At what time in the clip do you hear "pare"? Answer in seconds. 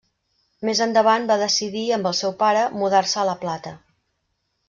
2.41-2.65